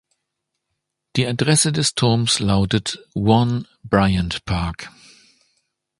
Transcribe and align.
Die 1.15 1.27
Adresse 1.27 1.71
des 1.71 1.93
Turms 1.93 2.39
lautet 2.39 3.07
"One 3.13 3.67
Bryant 3.83 4.43
Park". 4.45 4.89